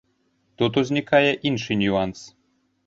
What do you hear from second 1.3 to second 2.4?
іншы нюанс.